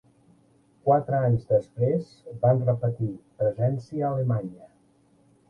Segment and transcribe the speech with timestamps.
[0.87, 2.09] Quatre anys després,
[2.47, 3.11] van repetir
[3.43, 4.69] presència a Alemanya.